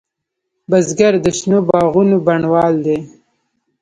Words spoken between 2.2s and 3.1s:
بڼوال دی